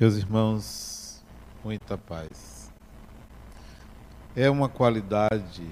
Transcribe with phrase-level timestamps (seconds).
[0.00, 1.24] Meus irmãos,
[1.64, 2.72] muita paz.
[4.36, 5.68] É uma qualidade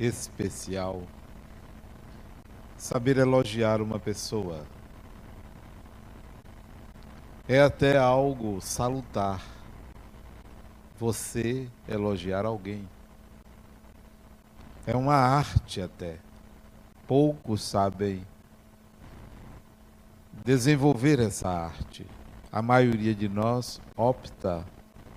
[0.00, 1.04] especial
[2.76, 4.66] saber elogiar uma pessoa.
[7.48, 9.40] É até algo salutar
[10.98, 12.88] você elogiar alguém.
[14.84, 16.18] É uma arte até.
[17.06, 18.26] Poucos sabem
[20.44, 22.04] desenvolver essa arte
[22.52, 24.62] a maioria de nós opta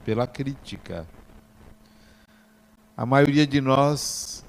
[0.05, 1.05] pela crítica.
[2.95, 4.45] A maioria de nós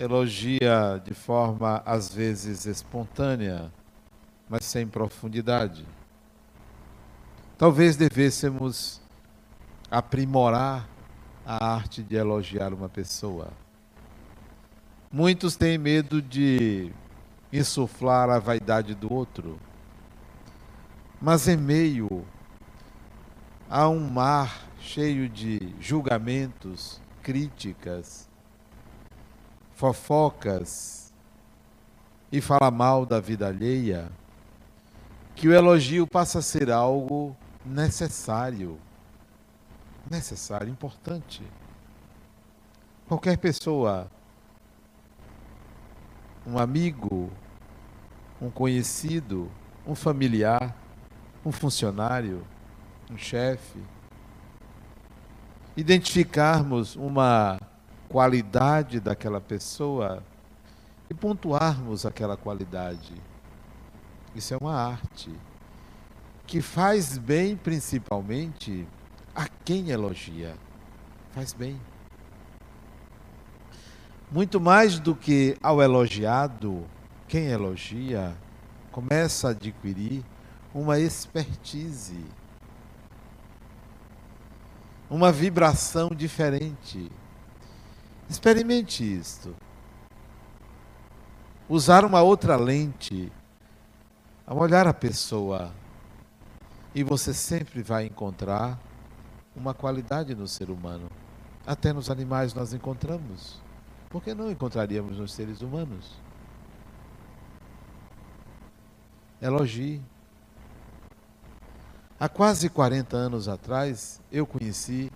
[0.00, 3.72] elogia de forma às vezes espontânea,
[4.48, 5.86] mas sem profundidade.
[7.56, 9.00] Talvez devêssemos
[9.88, 10.88] aprimorar
[11.46, 13.48] a arte de elogiar uma pessoa.
[15.10, 16.92] Muitos têm medo de
[17.52, 19.58] insuflar a vaidade do outro
[21.20, 22.24] mas em meio
[23.68, 28.28] a um mar cheio de julgamentos, críticas,
[29.74, 31.12] fofocas
[32.30, 34.10] e fala mal da vida alheia,
[35.34, 38.78] que o elogio passa a ser algo necessário.
[40.10, 41.42] Necessário, importante.
[43.06, 44.10] Qualquer pessoa,
[46.46, 47.30] um amigo,
[48.40, 49.50] um conhecido,
[49.86, 50.74] um familiar,
[51.48, 52.44] um funcionário,
[53.10, 53.82] um chefe,
[55.74, 57.58] identificarmos uma
[58.06, 60.22] qualidade daquela pessoa
[61.08, 63.14] e pontuarmos aquela qualidade.
[64.34, 65.32] Isso é uma arte
[66.46, 68.86] que faz bem principalmente
[69.34, 70.54] a quem elogia.
[71.32, 71.80] Faz bem.
[74.30, 76.84] Muito mais do que ao elogiado,
[77.26, 78.36] quem elogia
[78.92, 80.22] começa a adquirir
[80.74, 82.24] uma expertise,
[85.08, 87.10] uma vibração diferente.
[88.28, 89.54] Experimente isto.
[91.68, 93.32] Usar uma outra lente
[94.46, 95.72] ao olhar a pessoa
[96.94, 98.78] e você sempre vai encontrar
[99.54, 101.10] uma qualidade no ser humano.
[101.66, 103.60] Até nos animais nós encontramos.
[104.08, 106.18] Por que não encontraríamos nos seres humanos?
[109.40, 110.02] Elogie.
[112.20, 115.08] Há quase 40 anos atrás, eu conheci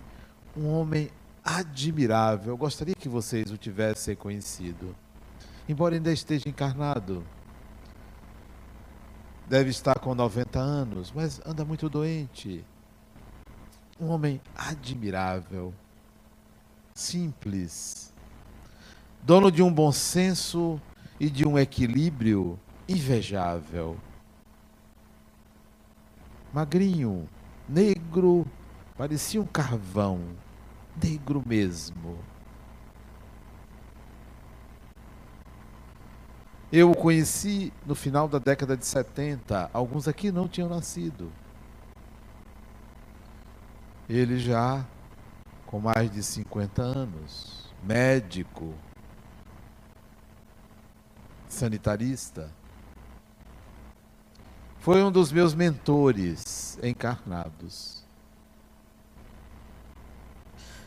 [0.55, 1.09] um homem
[1.43, 2.53] admirável.
[2.53, 4.95] Eu gostaria que vocês o tivessem conhecido.
[5.67, 7.21] Embora ainda esteja encarnado.
[9.49, 12.63] Deve estar com 90 anos, mas anda muito doente.
[13.99, 15.73] Um homem admirável,
[16.93, 18.13] simples,
[19.21, 20.79] dono de um bom senso
[21.19, 23.97] e de um equilíbrio invejável
[26.53, 27.27] magrinho,
[27.67, 28.45] negro,
[28.95, 30.21] parecia um carvão,
[31.01, 32.19] negro mesmo.
[36.71, 41.31] Eu o conheci no final da década de 70, alguns aqui não tinham nascido.
[44.07, 44.85] Ele já
[45.65, 48.73] com mais de 50 anos, médico,
[51.47, 52.51] sanitarista.
[54.83, 58.03] Foi um dos meus mentores encarnados.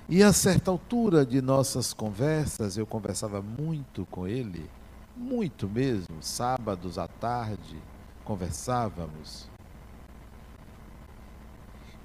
[0.07, 4.71] E a certa altura de nossas conversas, eu conversava muito com ele,
[5.17, 7.81] muito mesmo, sábados à tarde,
[8.23, 9.49] conversávamos.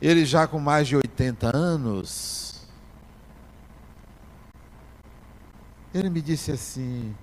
[0.02, 2.66] Ele já com mais de 80 anos,
[5.94, 7.14] ele me disse assim,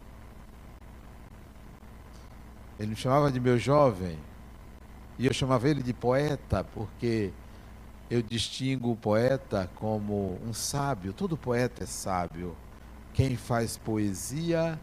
[2.79, 4.19] ele me chamava de meu jovem,
[5.19, 7.33] e eu chamava ele de poeta porque
[8.11, 11.13] eu distingo o poeta como um sábio.
[11.13, 12.57] Todo poeta é sábio.
[13.13, 14.79] Quem faz poesia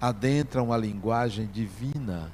[0.00, 2.32] adentra uma linguagem divina.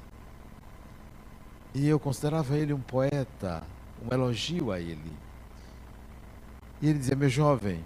[1.73, 3.61] E eu considerava ele um poeta,
[4.03, 5.11] um elogio a ele.
[6.81, 7.83] E ele dizia: Meu jovem,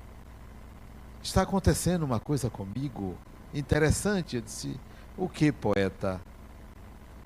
[1.21, 3.17] está acontecendo uma coisa comigo
[3.53, 4.37] interessante.
[4.37, 4.79] Eu disse:
[5.17, 6.21] O que, poeta?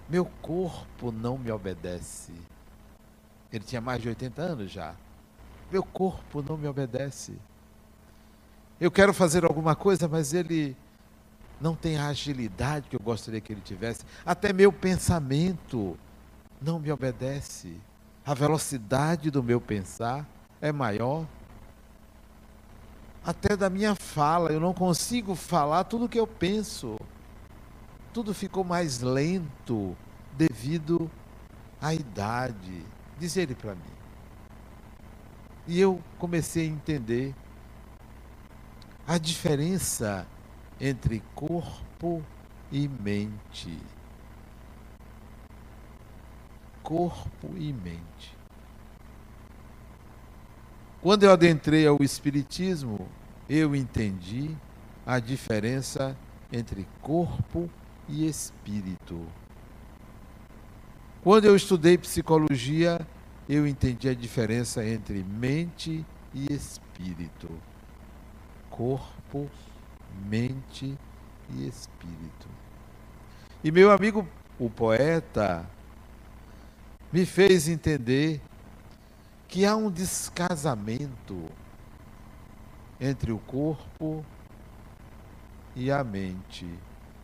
[0.10, 2.32] Meu corpo não me obedece.
[3.52, 4.96] Ele tinha mais de 80 anos já.
[5.72, 7.34] Meu corpo não me obedece.
[8.80, 10.76] Eu quero fazer alguma coisa, mas ele
[11.60, 14.04] não tem a agilidade que eu gostaria que ele tivesse.
[14.26, 15.98] Até meu pensamento
[16.62, 17.76] não me obedece.
[18.26, 20.26] A velocidade do meu pensar
[20.62, 21.26] é maior.
[23.26, 26.98] Até da minha fala, eu não consigo falar tudo o que eu penso
[28.18, 29.96] tudo ficou mais lento
[30.36, 31.08] devido
[31.80, 32.84] à idade,
[33.20, 33.94] Diz ele para mim.
[35.68, 37.36] E eu comecei a entender
[39.06, 40.26] a diferença
[40.82, 42.24] entre corpo
[42.72, 43.78] e mente.
[46.82, 48.36] Corpo e mente.
[51.04, 53.08] Quando eu adentrei ao Espiritismo,
[53.48, 54.56] eu entendi
[55.06, 56.18] a diferença
[56.52, 59.26] entre corpo e espírito.
[61.24, 63.06] Quando eu estudei psicologia,
[63.50, 67.50] eu entendi a diferença entre mente e espírito.
[68.70, 69.50] Corpo,
[70.30, 70.98] mente
[71.50, 72.48] e espírito.
[73.64, 74.28] E meu amigo,
[74.60, 75.66] o poeta,
[77.12, 78.42] me fez entender
[79.48, 81.50] que há um descasamento
[83.00, 84.26] entre o corpo
[85.76, 86.68] e a mente,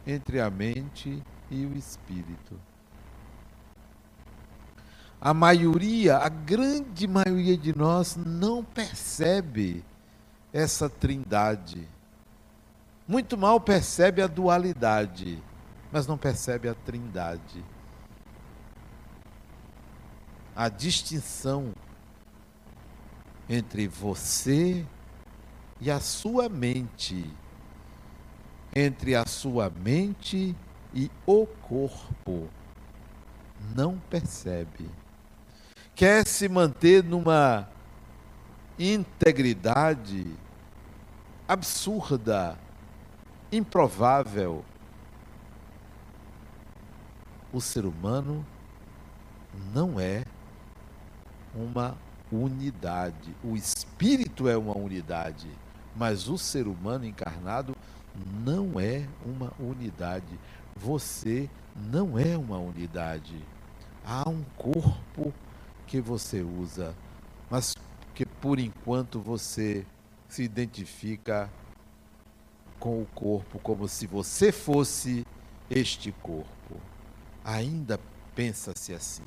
[0.05, 2.59] entre a mente e o espírito.
[5.19, 9.83] A maioria, a grande maioria de nós não percebe
[10.51, 11.87] essa trindade.
[13.07, 15.41] Muito mal percebe a dualidade,
[15.91, 17.63] mas não percebe a trindade.
[20.55, 21.73] A distinção
[23.49, 24.85] entre você
[25.81, 27.29] e a sua mente,
[28.75, 30.55] entre a sua mente
[30.93, 32.49] e o corpo.
[33.75, 34.89] Não percebe.
[35.95, 37.67] Quer se manter numa
[38.77, 40.25] integridade
[41.47, 42.57] absurda,
[43.51, 44.65] improvável.
[47.51, 48.45] O ser humano
[49.73, 50.25] não é
[51.53, 51.95] uma
[52.31, 53.35] unidade.
[53.43, 55.47] O espírito é uma unidade,
[55.95, 57.72] mas o ser humano encarnado
[58.43, 60.39] não é uma unidade.
[60.75, 63.43] Você não é uma unidade.
[64.05, 65.33] Há um corpo
[65.87, 66.95] que você usa,
[67.49, 67.75] mas
[68.13, 69.85] que por enquanto você
[70.27, 71.49] se identifica
[72.79, 75.25] com o corpo como se você fosse
[75.69, 76.75] este corpo.
[77.43, 77.99] Ainda
[78.35, 79.23] pensa-se assim.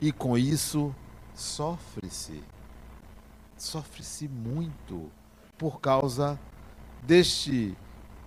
[0.00, 0.94] E com isso
[1.34, 2.42] sofre-se.
[3.56, 5.10] Sofre-se muito
[5.56, 6.38] por causa
[7.02, 7.76] deste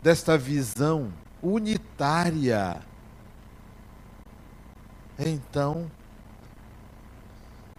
[0.01, 2.81] desta visão unitária.
[5.17, 5.89] Então,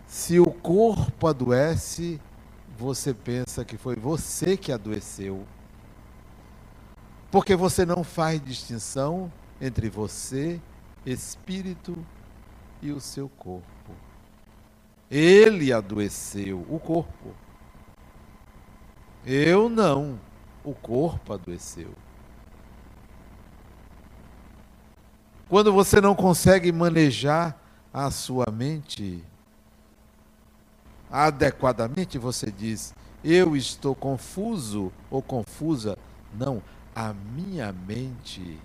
[0.07, 2.21] se o corpo adoece,
[2.79, 5.45] você pensa que foi você que adoeceu.
[7.31, 9.31] Porque você não faz distinção
[9.61, 10.61] entre você,
[11.05, 11.97] espírito
[12.81, 13.93] e o seu corpo.
[15.11, 17.35] Ele adoeceu, o corpo.
[19.27, 20.19] Eu não,
[20.65, 21.91] o corpo adoeceu.
[25.49, 27.57] Quando você não consegue manejar
[27.93, 29.23] a sua mente
[31.11, 35.97] adequadamente, você diz: Eu estou confuso ou confusa.
[36.33, 36.63] Não,
[36.97, 38.59] a minha mente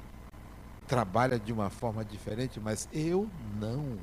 [0.87, 3.29] trabalha de uma forma diferente, mas eu
[3.59, 3.97] não.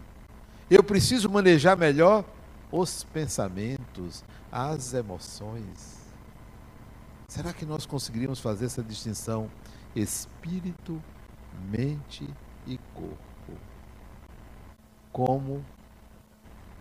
[0.70, 2.24] Eu preciso manejar melhor
[2.70, 4.22] os pensamentos,
[4.52, 5.95] as emoções.
[7.28, 9.50] Será que nós conseguiríamos fazer essa distinção
[9.94, 11.02] espírito,
[11.68, 12.28] mente
[12.66, 13.60] e corpo?
[15.12, 15.64] Como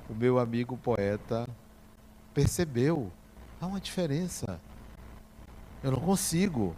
[0.10, 1.48] o meu amigo poeta
[2.34, 3.12] percebeu,
[3.60, 4.60] há uma diferença.
[5.82, 6.76] Eu não consigo.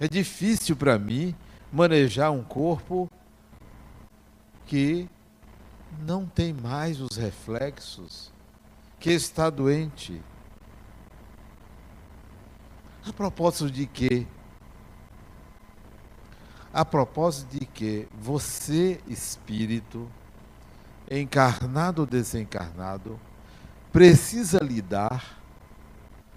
[0.00, 1.34] É difícil para mim
[1.70, 3.10] manejar um corpo
[4.66, 5.08] que
[6.00, 8.32] não tem mais os reflexos,
[8.98, 10.22] que está doente.
[13.06, 14.26] A propósito de quê?
[16.72, 20.08] A propósito de que você, espírito,
[21.10, 23.18] encarnado ou desencarnado,
[23.92, 25.38] precisa lidar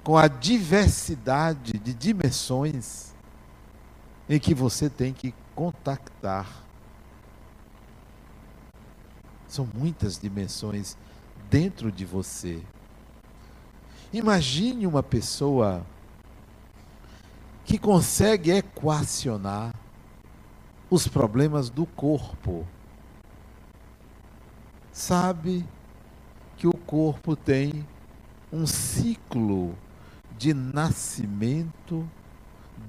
[0.03, 3.13] com a diversidade de dimensões
[4.29, 6.47] em que você tem que contactar
[9.51, 10.97] são muitas dimensões
[11.49, 12.61] dentro de você.
[14.13, 15.85] Imagine uma pessoa
[17.71, 19.73] que consegue equacionar
[20.89, 22.67] os problemas do corpo.
[24.91, 25.65] Sabe
[26.57, 27.87] que o corpo tem
[28.51, 29.73] um ciclo
[30.37, 32.05] de nascimento,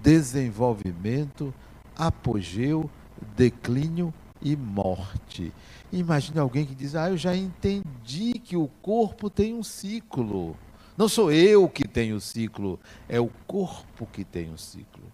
[0.02, 1.54] desenvolvimento,
[1.96, 2.90] apogeu,
[3.36, 5.54] declínio e morte.
[5.92, 10.56] Imagine alguém que diz: Ah, eu já entendi que o corpo tem um ciclo.
[10.96, 15.04] Não sou eu que tenho o ciclo, é o corpo que tem o ciclo.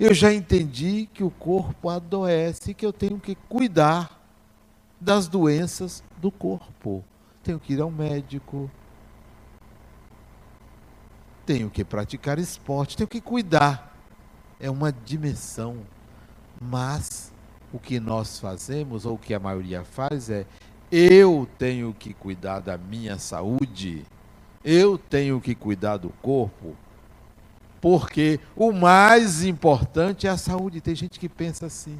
[0.00, 4.16] Eu já entendi que o corpo adoece que eu tenho que cuidar.
[5.00, 7.04] das doenças do corpo.
[7.42, 8.70] Tenho que ir ao médico,
[11.46, 13.96] tenho que praticar esporte, tenho que cuidar.
[14.60, 15.78] É uma dimensão.
[16.60, 17.32] Mas
[17.72, 20.46] o que nós fazemos, ou o que a maioria faz, é
[20.90, 24.04] eu tenho que cuidar da minha saúde,
[24.70, 26.76] eu tenho que cuidar do corpo,
[27.80, 30.82] porque o mais importante é a saúde.
[30.82, 31.98] Tem gente que pensa assim: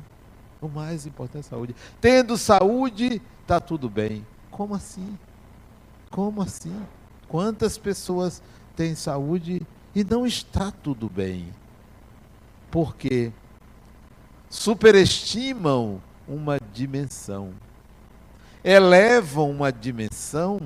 [0.61, 1.75] o mais importante é a saúde.
[1.99, 4.27] Tendo saúde, está tudo bem.
[4.51, 5.19] Como assim?
[6.11, 6.79] Como assim?
[7.27, 8.43] Quantas pessoas
[8.77, 9.63] têm saúde
[9.95, 11.49] e não está tudo bem?
[12.71, 13.33] Porque
[14.51, 17.55] superestimam uma dimensão,
[18.63, 20.61] elevam uma dimensão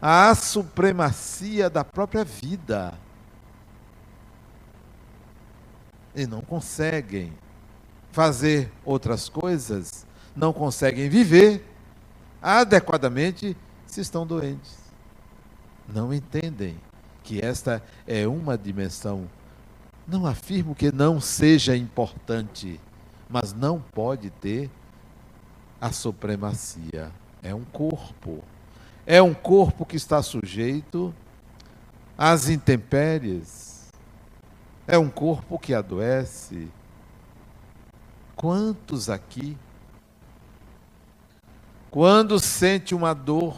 [0.00, 2.94] à supremacia da própria vida.
[6.14, 7.32] E não conseguem
[8.10, 11.64] fazer outras coisas, não conseguem viver
[12.42, 14.78] adequadamente se estão doentes.
[15.88, 16.78] Não entendem
[17.22, 19.28] que esta é uma dimensão.
[20.06, 22.80] Não afirmo que não seja importante,
[23.28, 24.70] mas não pode ter
[25.80, 27.12] a supremacia.
[27.42, 28.42] É um corpo.
[29.12, 31.12] É um corpo que está sujeito
[32.16, 33.90] às intempéries.
[34.86, 36.68] É um corpo que adoece.
[38.36, 39.58] Quantos aqui,
[41.90, 43.56] quando sente uma dor,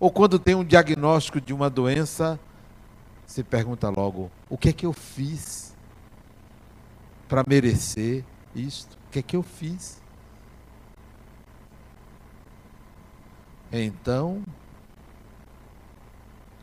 [0.00, 2.40] ou quando tem um diagnóstico de uma doença,
[3.26, 5.74] se pergunta logo: o que é que eu fiz
[7.28, 8.96] para merecer isto?
[9.08, 10.02] O que é que eu fiz?
[13.72, 14.42] Então,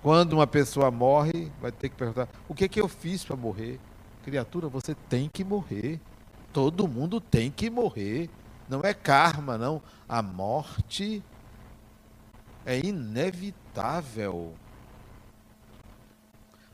[0.01, 3.35] quando uma pessoa morre, vai ter que perguntar: o que é que eu fiz para
[3.35, 3.79] morrer?
[4.23, 5.99] Criatura, você tem que morrer.
[6.53, 8.29] Todo mundo tem que morrer.
[8.67, 9.81] Não é karma, não.
[10.07, 11.23] A morte
[12.65, 14.53] é inevitável.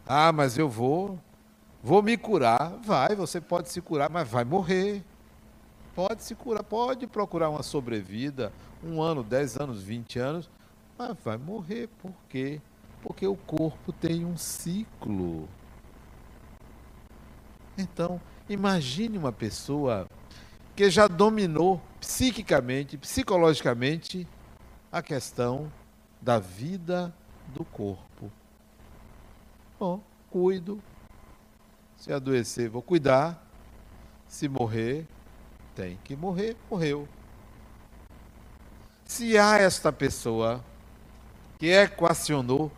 [0.06, 1.20] Ah, mas eu vou,
[1.84, 2.78] vou me curar.
[2.84, 5.04] Vai, você pode se curar, mas vai morrer.
[5.98, 10.48] Pode se curar, pode procurar uma sobrevida, um ano, dez anos, vinte anos,
[10.96, 11.90] mas vai morrer.
[12.00, 12.62] Por quê?
[13.02, 15.50] Porque o corpo tem um ciclo.
[17.76, 20.08] Então, imagine uma pessoa
[20.76, 24.28] que já dominou psiquicamente, psicologicamente,
[24.92, 25.74] a questão
[26.22, 27.12] da vida
[27.48, 28.32] do corpo.
[29.80, 30.00] Bom,
[30.30, 30.80] cuido.
[31.96, 33.44] Se adoecer, vou cuidar.
[34.28, 35.08] Se morrer,
[35.78, 37.08] tem que morrer, morreu.
[39.06, 40.66] Se há esta pessoa
[41.60, 42.72] que equacionou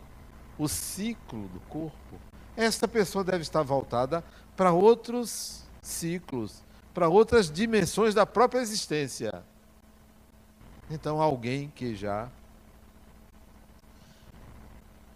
[0.58, 2.20] o ciclo do corpo,
[2.54, 4.22] esta pessoa deve estar voltada
[4.54, 9.42] para outros ciclos, para outras dimensões da própria existência.
[10.90, 12.28] Então, alguém que já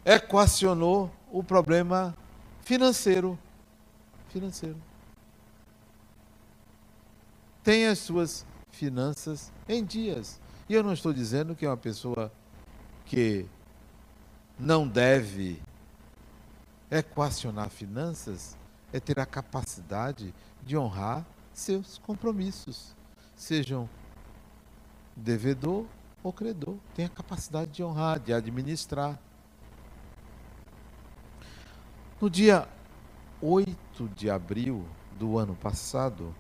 [0.07, 2.17] equacionou o problema
[2.63, 3.39] financeiro.
[4.31, 4.94] Financeiro.
[7.65, 10.39] Tem as suas finanças em dias.
[10.69, 12.31] E eu não estou dizendo que é uma pessoa
[13.07, 13.47] que
[14.59, 15.61] não deve
[16.91, 18.57] equacionar finanças
[18.93, 22.95] é ter a capacidade de honrar seus compromissos,
[23.35, 23.89] sejam
[25.17, 25.87] devedor
[26.23, 26.77] ou credor.
[26.95, 29.19] Tem a capacidade de honrar, de administrar.
[32.21, 32.69] No dia
[33.43, 34.87] 8 de abril
[35.19, 36.33] do ano passado,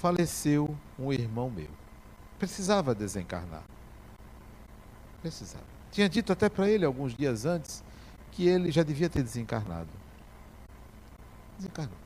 [0.00, 1.70] faleceu um irmão meu.
[2.38, 3.64] Precisava desencarnar.
[5.22, 5.64] Precisava.
[5.90, 7.82] Tinha dito até para ele alguns dias antes
[8.32, 9.88] que ele já devia ter desencarnado.
[11.56, 11.96] Desencarnou.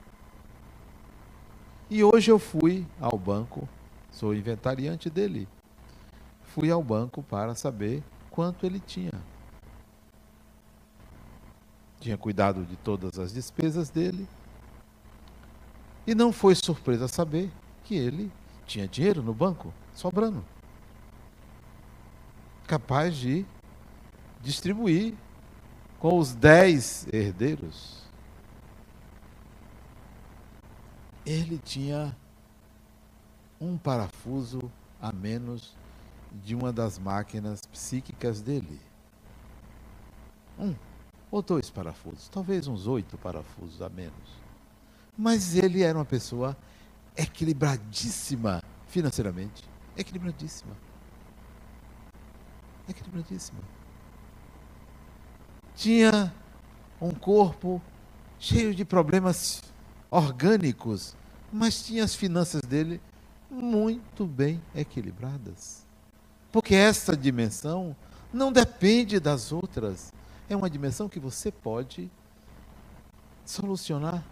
[1.91, 3.69] E hoje eu fui ao banco,
[4.13, 5.49] sou inventariante dele.
[6.45, 9.13] Fui ao banco para saber quanto ele tinha.
[11.99, 14.29] Tinha cuidado de todas as despesas dele.
[16.07, 17.51] E não foi surpresa saber
[17.91, 18.31] que ele
[18.69, 20.45] tinha dinheiro no banco, sobrando.
[22.69, 23.45] Capaz de
[24.41, 25.17] distribuir
[25.99, 28.05] com os dez herdeiros.
[31.27, 32.17] Ele tinha
[33.61, 34.71] um parafuso
[35.03, 35.77] a menos
[36.45, 38.81] de uma das máquinas psíquicas dele.
[40.57, 40.77] Um
[41.29, 44.41] ou dois parafusos, talvez uns oito parafusos a menos.
[45.19, 46.57] Mas ele era uma pessoa
[47.17, 49.65] equilibradíssima financeiramente.
[49.97, 50.77] Equilibradíssima.
[52.89, 53.61] Equilibradíssima.
[55.75, 56.33] Tinha
[57.01, 57.81] um corpo
[58.39, 59.63] cheio de problemas
[60.11, 61.17] orgânicos,
[61.53, 63.01] mas tinha as finanças dele
[63.51, 65.87] muito bem equilibradas.
[66.53, 67.97] Porque essa dimensão
[68.33, 70.13] não depende das outras.
[70.49, 72.11] É uma dimensão que você pode
[73.45, 74.25] solucionar.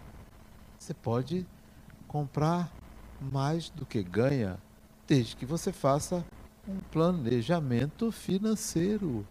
[0.77, 1.45] Você pode
[2.09, 2.71] comprar
[3.21, 4.57] mais do que ganha,
[5.07, 6.25] desde que você faça
[6.67, 9.25] um planejamento financeiro.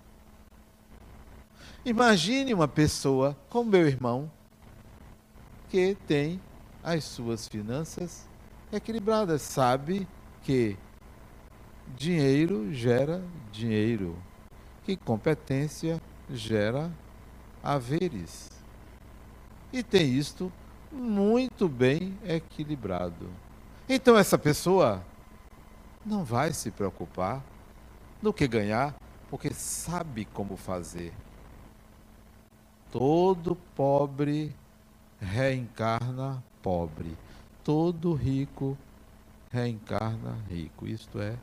[1.84, 4.30] Imagine uma pessoa como meu irmão,
[5.68, 6.40] que tem
[6.82, 8.28] as suas finanças
[8.72, 10.08] equilibradas, sabe
[10.42, 10.76] que
[11.96, 14.16] dinheiro gera dinheiro,
[14.84, 16.90] que competência gera
[17.62, 18.50] haveres.
[19.72, 20.52] E tem isto
[20.90, 23.28] muito bem equilibrado.
[23.88, 25.02] Então essa pessoa
[26.04, 27.42] não vai se preocupar
[28.22, 28.94] no que ganhar,
[29.30, 31.12] porque sabe como fazer.
[32.90, 34.54] Todo pobre
[35.20, 37.16] reencarna pobre.
[37.62, 38.76] Todo rico
[39.50, 40.86] reencarna rico.
[40.86, 41.36] Isto é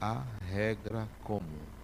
[0.00, 1.78] a regra comum.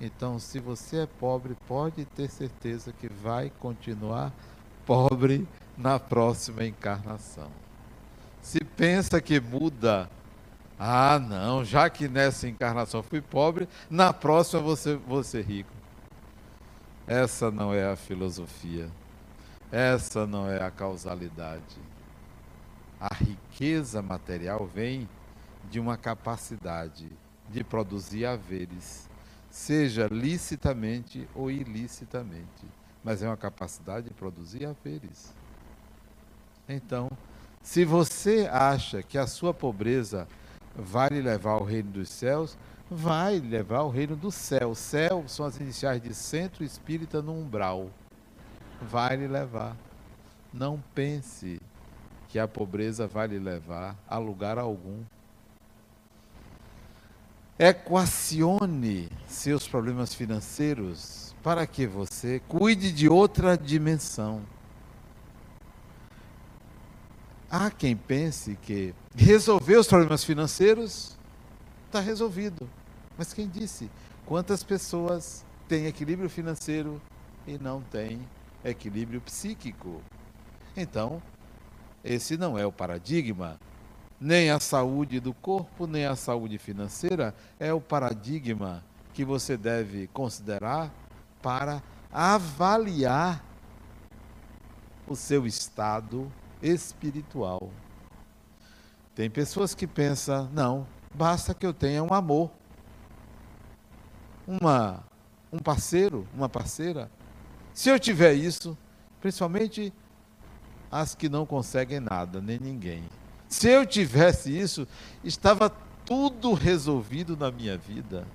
[0.00, 4.32] Então, se você é pobre, pode ter certeza que vai continuar
[4.86, 5.46] pobre
[5.78, 7.48] na próxima encarnação.
[8.42, 10.10] Se pensa que muda,
[10.78, 15.70] ah, não, já que nessa encarnação fui pobre, na próxima você ser rico.
[17.06, 18.90] Essa não é a filosofia.
[19.70, 21.76] Essa não é a causalidade.
[23.00, 25.08] A riqueza material vem
[25.70, 27.08] de uma capacidade
[27.48, 29.08] de produzir haveres,
[29.50, 32.66] seja licitamente ou ilicitamente,
[33.04, 35.34] mas é uma capacidade de produzir haveres.
[36.68, 37.10] Então,
[37.62, 40.28] se você acha que a sua pobreza
[40.76, 42.56] vai lhe levar ao reino dos céus,
[42.90, 44.74] vai levar ao reino do céu.
[44.74, 47.90] Céu são as iniciais de centro espírita no umbral
[48.80, 49.76] vai lhe levar.
[50.52, 51.60] Não pense
[52.28, 55.02] que a pobreza vai lhe levar a lugar algum.
[57.58, 64.42] Equacione seus problemas financeiros para que você cuide de outra dimensão.
[67.50, 71.16] Há quem pense que resolver os problemas financeiros
[71.86, 72.68] está resolvido.
[73.16, 73.90] Mas quem disse?
[74.26, 77.00] Quantas pessoas têm equilíbrio financeiro
[77.46, 78.20] e não têm
[78.62, 80.02] equilíbrio psíquico.
[80.76, 81.22] Então,
[82.04, 83.58] esse não é o paradigma.
[84.20, 88.84] Nem a saúde do corpo, nem a saúde financeira é o paradigma
[89.14, 90.92] que você deve considerar
[91.40, 91.82] para
[92.12, 93.42] avaliar
[95.06, 96.30] o seu estado
[96.62, 97.70] espiritual.
[99.14, 102.50] Tem pessoas que pensam, não, basta que eu tenha um amor,
[104.46, 105.02] uma,
[105.52, 107.10] um parceiro, uma parceira,
[107.72, 108.76] se eu tiver isso,
[109.20, 109.92] principalmente
[110.90, 113.04] as que não conseguem nada, nem ninguém.
[113.48, 114.86] Se eu tivesse isso,
[115.22, 115.70] estava
[116.04, 118.26] tudo resolvido na minha vida.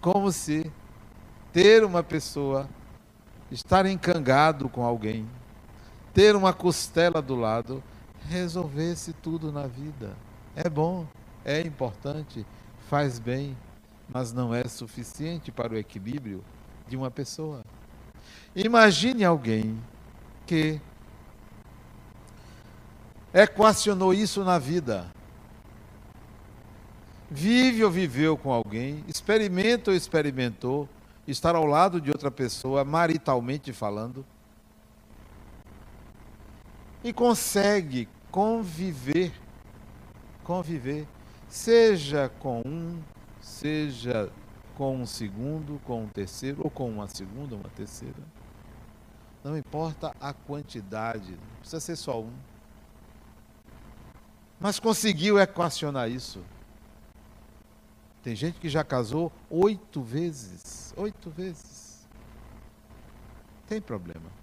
[0.00, 0.70] Como se
[1.52, 2.68] ter uma pessoa,
[3.50, 5.28] estar encangado com alguém,
[6.12, 7.82] ter uma costela do lado,
[8.28, 10.14] resolvesse tudo na vida.
[10.54, 11.06] É bom,
[11.44, 12.46] é importante,
[12.88, 13.56] faz bem,
[14.08, 16.44] mas não é suficiente para o equilíbrio
[16.86, 17.62] de uma pessoa.
[18.54, 19.78] Imagine alguém
[20.46, 20.80] que
[23.32, 25.06] equacionou isso na vida.
[27.30, 30.86] Vive ou viveu com alguém, experimenta ou experimentou
[31.26, 34.22] estar ao lado de outra pessoa, maritalmente falando,
[37.04, 39.32] e consegue conviver,
[40.44, 41.06] conviver,
[41.48, 43.00] seja com um,
[43.40, 44.30] seja
[44.76, 48.22] com um segundo, com um terceiro, ou com uma segunda, uma terceira.
[49.44, 52.32] Não importa a quantidade, não precisa ser só um.
[54.60, 56.40] Mas conseguiu equacionar isso.
[58.22, 60.94] Tem gente que já casou oito vezes.
[60.96, 62.06] Oito vezes.
[63.66, 64.41] Tem problema.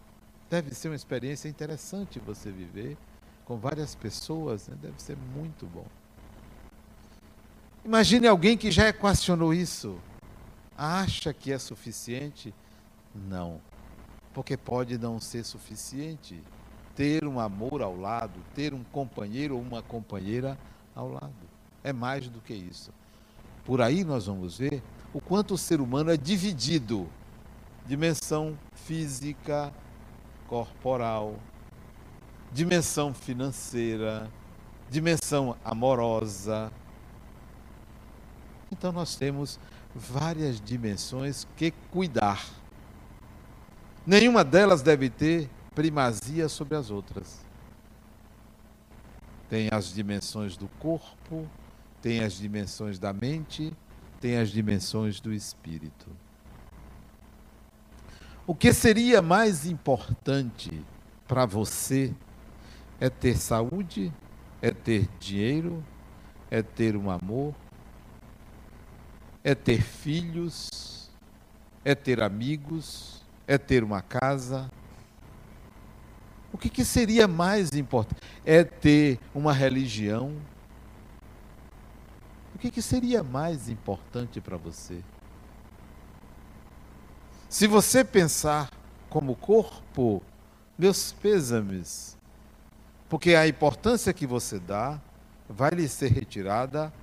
[0.49, 2.97] Deve ser uma experiência interessante você viver
[3.45, 4.77] com várias pessoas, né?
[4.81, 5.85] deve ser muito bom.
[7.85, 9.97] Imagine alguém que já equacionou isso.
[10.77, 12.53] Acha que é suficiente?
[13.13, 13.61] Não
[14.33, 16.41] porque pode não ser suficiente
[16.95, 20.57] ter um amor ao lado, ter um companheiro ou uma companheira
[20.95, 21.33] ao lado.
[21.83, 22.91] É mais do que isso.
[23.65, 24.83] Por aí nós vamos ver
[25.13, 27.07] o quanto o ser humano é dividido
[27.85, 29.73] dimensão física,
[30.49, 31.35] corporal,
[32.51, 34.27] dimensão financeira,
[34.89, 36.71] dimensão amorosa.
[38.71, 39.59] Então nós temos
[39.93, 42.43] várias dimensões que cuidar.
[44.05, 47.45] Nenhuma delas deve ter primazia sobre as outras.
[49.47, 51.47] Tem as dimensões do corpo,
[52.01, 53.71] tem as dimensões da mente,
[54.19, 56.09] tem as dimensões do espírito.
[58.49, 60.83] O que seria mais importante
[61.27, 62.15] para você
[62.99, 64.11] é ter saúde,
[64.59, 65.85] é ter dinheiro,
[66.49, 67.53] é ter um amor,
[69.43, 71.11] é ter filhos,
[71.85, 74.67] é ter amigos, é ter uma casa.
[76.51, 78.19] O que, que seria mais importante?
[78.43, 80.35] É ter uma religião.
[82.55, 85.03] O que, que seria mais importante para você?
[87.49, 88.69] Se você pensar
[89.09, 90.21] como corpo,
[90.77, 92.15] meus pêsames,
[93.09, 95.01] porque a importância que você dá
[95.49, 96.93] vai lhe ser retirada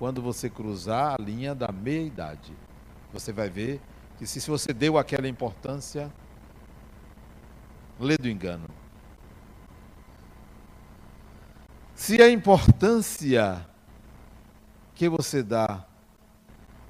[0.00, 2.52] quando você cruzar a linha da meia-idade.
[3.12, 3.80] Você vai ver
[4.18, 6.12] que se você deu aquela importância,
[8.00, 8.68] lê do engano.
[11.94, 13.64] Se a importância
[14.92, 15.86] que você dá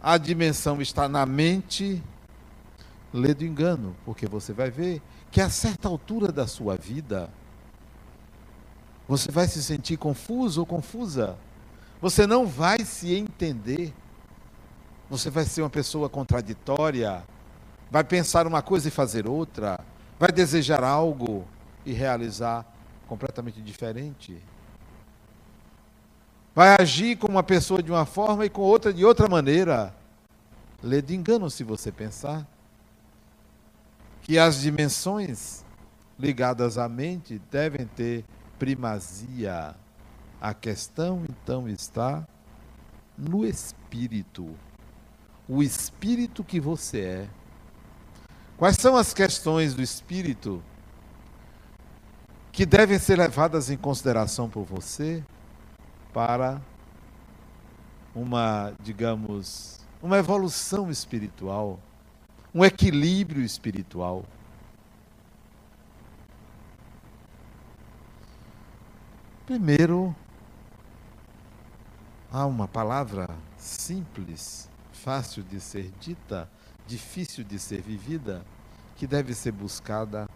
[0.03, 2.03] à dimensão está na mente,
[3.17, 7.31] lê do engano, porque você vai ver que a certa altura da sua vida,
[9.09, 11.37] você vai se sentir confuso ou confusa.
[12.01, 13.95] Você não vai se entender.
[15.09, 17.25] Você vai ser uma pessoa contraditória.
[17.91, 19.81] Vai pensar uma coisa e fazer outra.
[20.19, 21.45] Vai desejar algo
[21.85, 22.67] e realizar
[23.09, 24.37] completamente diferente.
[26.55, 29.95] Vai agir com uma pessoa de uma forma e com outra de outra maneira.
[30.83, 32.47] Lê de engano se você pensar
[34.27, 35.65] que as dimensões
[36.19, 38.25] ligadas à mente devem ter
[38.59, 39.77] primazia.
[40.41, 42.27] A questão então está
[43.17, 44.53] no espírito.
[45.49, 47.29] O espírito que você é.
[48.57, 50.61] Quais são as questões do espírito
[52.51, 55.25] que devem ser levadas em consideração por você
[56.13, 56.61] para
[58.13, 61.79] uma, digamos, uma evolução espiritual,
[62.57, 64.25] um equilíbrio espiritual?
[69.45, 70.17] Primeiro,
[72.33, 76.51] há uma palavra simples, fácil de ser dita,
[76.87, 78.43] difícil de ser vivida,
[78.97, 80.27] que deve ser buscada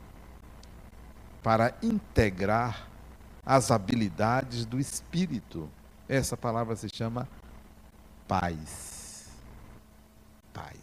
[1.42, 2.86] para integrar
[3.46, 5.70] as habilidades do espírito.
[6.06, 7.26] Essa palavra se chama
[8.28, 9.26] paz.
[10.52, 10.79] Paz.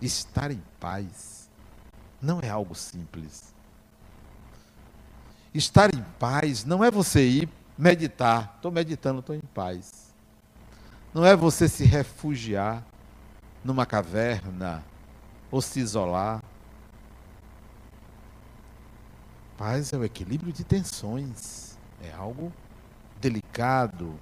[0.00, 1.48] Estar em paz
[2.20, 3.54] não é algo simples.
[5.52, 8.54] Estar em paz não é você ir meditar.
[8.56, 10.14] Estou meditando, estou em paz.
[11.12, 12.84] Não é você se refugiar
[13.64, 14.84] numa caverna
[15.50, 16.42] ou se isolar.
[19.58, 21.76] Paz é o equilíbrio de tensões.
[22.02, 22.52] É algo
[23.20, 24.14] delicado,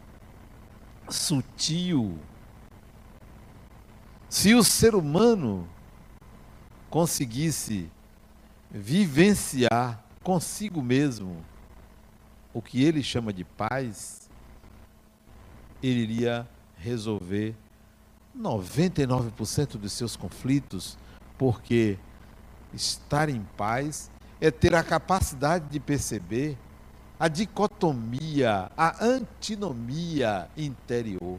[1.08, 2.18] sutil.
[4.28, 5.66] Se o ser humano
[6.90, 7.90] conseguisse
[8.70, 11.42] vivenciar consigo mesmo
[12.52, 14.28] o que ele chama de paz,
[15.82, 17.56] ele iria resolver
[18.38, 20.98] 99% dos seus conflitos,
[21.38, 21.98] porque
[22.74, 24.10] estar em paz
[24.40, 26.58] é ter a capacidade de perceber
[27.18, 31.38] a dicotomia, a antinomia interior,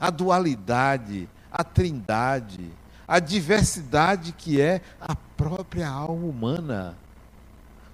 [0.00, 2.70] a dualidade, a trindade,
[3.06, 6.96] a diversidade que é a própria alma humana.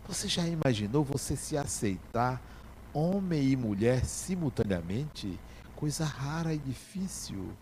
[0.08, 2.40] Você já imaginou você se aceitar
[2.92, 5.38] homem e mulher simultaneamente?
[5.76, 7.52] Coisa rara e difícil.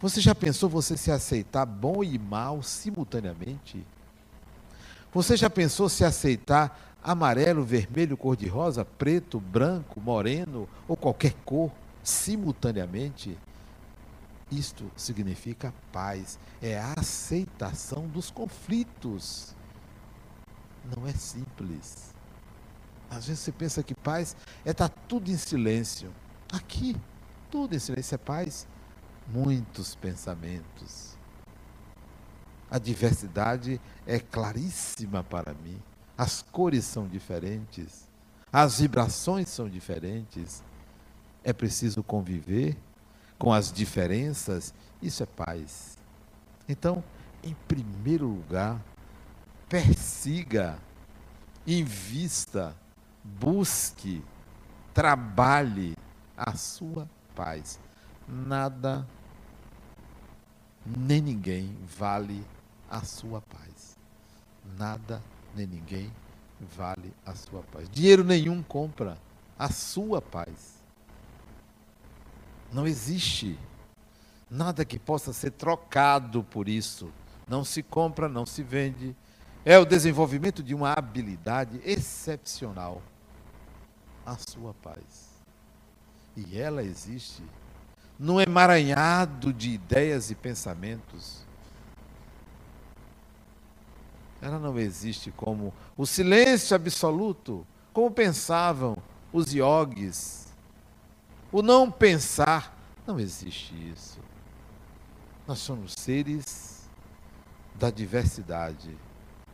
[0.00, 3.84] Você já pensou você se aceitar bom e mal simultaneamente?
[5.12, 11.70] Você já pensou se aceitar amarelo, vermelho, cor-de-rosa, preto, branco, moreno ou qualquer cor
[12.04, 13.36] simultaneamente?
[14.52, 19.56] Isto significa paz, é a aceitação dos conflitos
[20.84, 22.14] não é simples.
[23.10, 26.12] Às vezes você pensa que paz é estar tá tudo em silêncio.
[26.52, 26.96] Aqui,
[27.50, 28.66] tudo em silêncio é paz.
[29.28, 31.16] Muitos pensamentos.
[32.70, 35.80] A diversidade é claríssima para mim.
[36.16, 38.08] As cores são diferentes.
[38.52, 40.62] As vibrações são diferentes.
[41.44, 42.76] É preciso conviver
[43.38, 44.74] com as diferenças.
[45.00, 45.98] Isso é paz.
[46.68, 47.04] Então,
[47.42, 48.82] em primeiro lugar,
[49.68, 50.78] persiga,
[51.66, 52.74] invista,
[53.22, 54.24] busque,
[54.94, 55.96] trabalhe
[56.36, 57.78] a sua paz.
[58.26, 59.06] Nada,
[60.86, 62.44] nem ninguém vale
[62.90, 63.98] a sua paz.
[64.78, 65.22] Nada,
[65.54, 66.10] nem ninguém
[66.76, 67.88] vale a sua paz.
[67.90, 69.18] Dinheiro nenhum compra
[69.58, 70.73] a sua paz.
[72.74, 73.56] Não existe
[74.50, 77.08] nada que possa ser trocado por isso.
[77.46, 79.14] Não se compra, não se vende.
[79.64, 83.00] É o desenvolvimento de uma habilidade excepcional.
[84.26, 85.38] A sua paz.
[86.36, 87.44] E ela existe
[88.18, 91.46] num emaranhado de ideias e pensamentos.
[94.42, 98.96] Ela não existe como o silêncio absoluto, como pensavam
[99.32, 100.43] os yogis.
[101.54, 104.18] O não pensar, não existe isso.
[105.46, 106.90] Nós somos seres
[107.76, 108.90] da diversidade.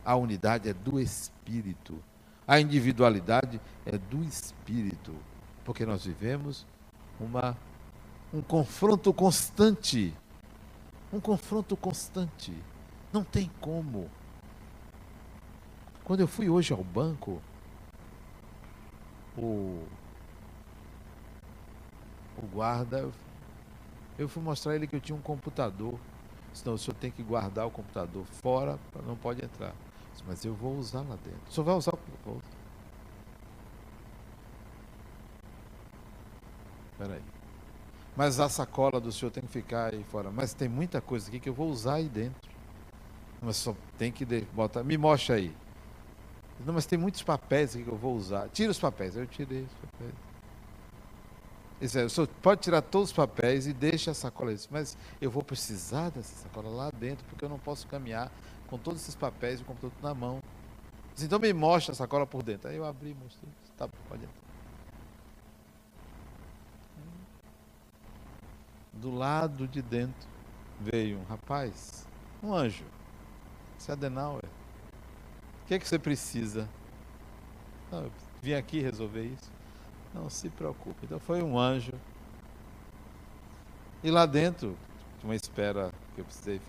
[0.02, 2.02] A unidade é do espírito.
[2.48, 5.14] A individualidade é do espírito.
[5.62, 6.66] Porque nós vivemos
[7.20, 7.54] uma,
[8.32, 10.14] um confronto constante.
[11.12, 12.54] Um confronto constante.
[13.12, 14.10] Não tem como.
[16.02, 17.42] Quando eu fui hoje ao banco,
[19.36, 19.84] o,
[22.44, 23.10] o guarda
[24.20, 25.98] eu fui mostrar ele que eu tinha um computador.
[26.52, 29.72] Senão o senhor tem que guardar o computador fora, não pode entrar.
[30.12, 31.40] Disse, Mas eu vou usar lá dentro.
[31.48, 32.42] O senhor vai usar o computador?
[36.92, 37.22] Espera aí.
[38.14, 40.30] Mas a sacola do senhor tem que ficar aí fora.
[40.30, 42.50] Mas tem muita coisa aqui que eu vou usar aí dentro.
[43.40, 44.84] Mas só tem que botar.
[44.84, 45.56] Me mostra aí.
[46.66, 48.50] Não, mas tem muitos papéis aqui que eu vou usar.
[48.50, 49.16] Tira os papéis.
[49.16, 50.29] Eu tirei os papéis.
[51.80, 54.52] Isso é, o senhor pode tirar todos os papéis e deixa a sacola.
[54.52, 58.30] Disse, mas eu vou precisar dessa sacola lá dentro, porque eu não posso caminhar
[58.66, 60.42] com todos esses papéis e o computador na mão.
[61.20, 62.68] Então me mostra a sacola por dentro.
[62.68, 63.50] Aí eu abri e mostrei.
[63.76, 64.40] Tá, pode entrar.
[68.92, 70.28] Do lado de dentro
[70.78, 72.06] veio um rapaz,
[72.42, 72.84] um anjo.
[73.78, 74.44] Esse é Adenauer.
[74.44, 76.68] O que é que você precisa?
[77.90, 78.12] Não, eu
[78.42, 79.50] vim aqui resolver isso.
[80.14, 81.04] Não se preocupe.
[81.04, 81.92] Então foi um anjo.
[84.02, 84.76] E lá dentro,
[85.22, 86.60] uma espera que eu precisei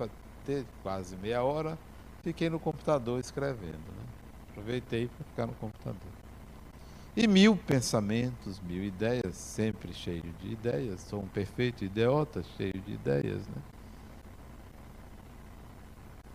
[0.45, 1.77] ter quase meia hora,
[2.21, 3.77] fiquei no computador escrevendo.
[3.77, 4.05] Né?
[4.49, 6.11] Aproveitei para ficar no computador.
[7.15, 11.01] E mil pensamentos, mil ideias, sempre cheio de ideias.
[11.01, 13.47] Sou um perfeito idiota, cheio de ideias.
[13.47, 13.61] Né?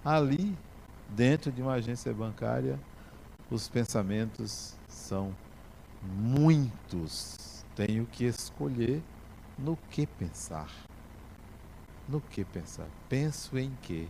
[0.04, 0.56] Ali,
[1.08, 2.78] dentro de uma agência bancária,
[3.50, 5.34] os pensamentos são
[6.02, 9.02] muitos, tenho que escolher
[9.58, 10.70] no que pensar.
[12.08, 12.88] No que pensar?
[13.08, 14.06] Penso em quê?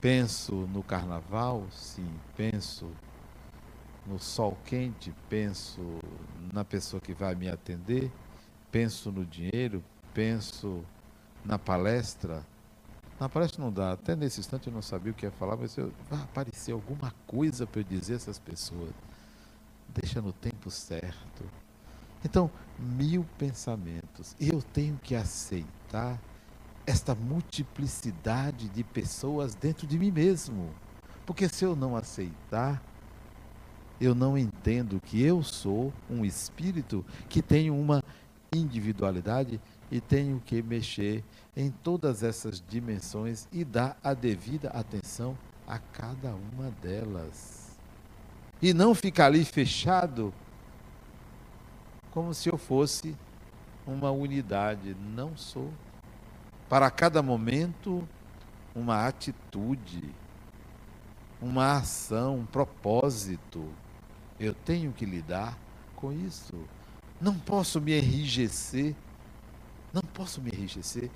[0.00, 1.66] Penso no carnaval?
[1.70, 2.08] Sim.
[2.36, 2.90] Penso
[4.06, 5.12] no sol quente?
[5.28, 5.80] Penso
[6.52, 8.10] na pessoa que vai me atender?
[8.70, 9.82] Penso no dinheiro?
[10.14, 10.84] Penso
[11.44, 12.46] na palestra?
[13.18, 13.92] Na palestra não dá.
[13.92, 17.12] Até nesse instante eu não sabia o que ia falar, mas eu, vai aparecer alguma
[17.26, 18.90] coisa para eu dizer a essas pessoas
[19.94, 21.44] deixa no tempo certo.
[22.24, 24.36] Então, mil pensamentos.
[24.40, 26.20] Eu tenho que aceitar
[26.86, 30.70] esta multiplicidade de pessoas dentro de mim mesmo.
[31.24, 32.82] Porque se eu não aceitar,
[34.00, 38.02] eu não entendo que eu sou um espírito que tem uma
[38.52, 41.22] individualidade e tenho que mexer
[41.56, 47.59] em todas essas dimensões e dar a devida atenção a cada uma delas
[48.62, 50.32] e não ficar ali fechado
[52.10, 53.16] como se eu fosse
[53.86, 54.94] uma unidade.
[54.94, 55.72] Não sou.
[56.68, 58.06] Para cada momento,
[58.74, 60.14] uma atitude,
[61.40, 63.68] uma ação, um propósito.
[64.38, 65.58] Eu tenho que lidar
[65.96, 66.54] com isso.
[67.20, 68.94] Não posso me enrijecer.
[69.92, 71.10] Não posso me enrijecer.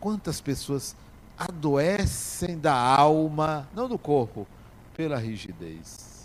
[0.00, 0.96] Quantas pessoas
[1.38, 4.46] adoecem da alma, não do corpo,
[4.94, 6.15] pela rigidez?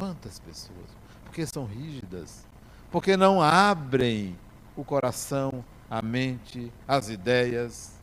[0.00, 0.96] Quantas pessoas?
[1.24, 2.46] Porque são rígidas,
[2.90, 4.34] porque não abrem
[4.74, 8.00] o coração, a mente, as ideias.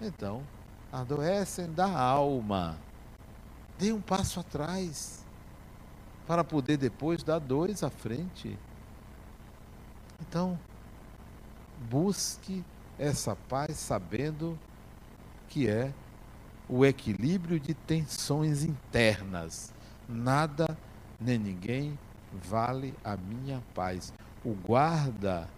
[0.00, 0.42] Então,
[0.92, 2.76] adoecem da alma.
[3.78, 5.24] Dê um passo atrás
[6.26, 8.58] para poder depois dar dois à frente.
[10.20, 10.58] Então,
[11.88, 12.64] busque
[12.98, 14.58] essa paz sabendo
[15.48, 15.94] que é
[16.68, 19.75] o equilíbrio de tensões internas
[20.08, 20.76] nada
[21.20, 21.98] nem ninguém
[22.32, 24.12] vale a minha paz.
[24.44, 25.48] O guarda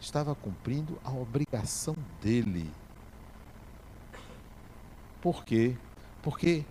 [0.00, 2.70] estava cumprindo a obrigação dele.
[5.20, 5.76] Por quê?
[6.22, 6.64] Porque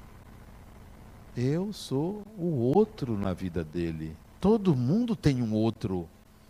[1.36, 4.15] eu sou o outro na vida dele.
[4.39, 6.08] Todo mundo tem um outro.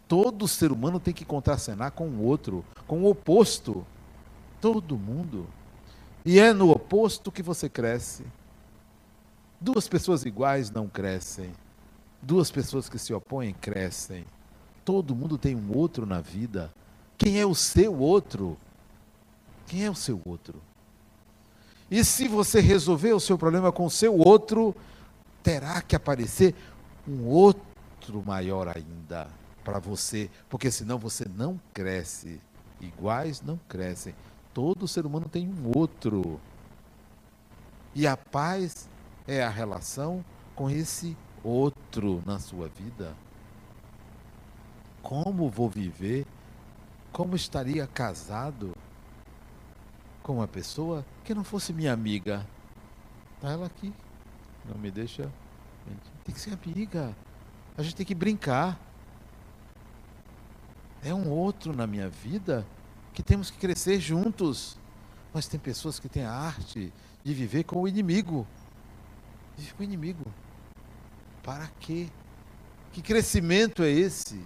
[0.08, 3.86] Todo ser humano tem que contracenar com o outro, com o oposto.
[4.60, 5.47] Todo mundo.
[6.26, 8.26] E é no oposto que você cresce.
[9.63, 11.49] Duas pessoas iguais não crescem.
[12.21, 14.26] Duas pessoas que se opõem crescem.
[14.84, 16.69] Todo mundo tem um outro na vida.
[17.17, 18.58] Quem é o seu outro?
[19.65, 20.62] Quem é o seu outro?
[21.89, 24.76] E se você resolver o seu problema com o seu outro,
[25.41, 26.54] terá que aparecer
[27.08, 29.30] um outro maior ainda
[29.63, 32.38] para você, porque senão você não cresce.
[32.82, 34.13] Iguais não crescem.
[34.54, 36.38] Todo ser humano tem um outro.
[37.95, 38.89] E a paz
[39.28, 40.24] é a relação
[40.56, 43.16] com esse outro na sua vida.
[45.02, 46.26] Como vou viver?
[47.12, 48.76] Como estaria casado
[50.22, 52.48] com uma pessoa que não fosse minha amiga?
[53.36, 53.94] Está ela aqui.
[54.66, 55.30] Não me deixa.
[56.24, 57.16] Tem que ser amiga.
[57.78, 58.80] A gente tem que brincar.
[61.04, 62.66] É um outro na minha vida
[63.14, 64.78] que temos que crescer juntos.
[65.34, 68.48] Mas tem pessoas que têm a arte de viver com o inimigo.
[69.76, 70.26] Com o inimigo.
[71.42, 72.10] Para quê?
[72.92, 74.46] Que crescimento é esse?